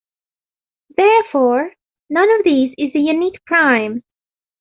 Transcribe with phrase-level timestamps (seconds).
[0.97, 1.73] Therefore,
[2.09, 4.01] none of these is a unique prime.